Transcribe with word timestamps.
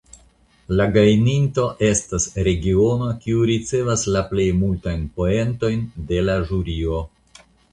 La 0.77 0.85
gajninto 0.95 1.65
estas 1.87 2.25
la 2.37 2.45
regiono 2.47 3.11
kiu 3.25 3.43
ricevas 3.51 4.07
la 4.17 4.25
plej 4.33 4.49
multajn 4.65 5.05
poentojn 5.21 5.89
de 6.13 6.25
la 6.29 6.43
ĵurio. 6.49 7.05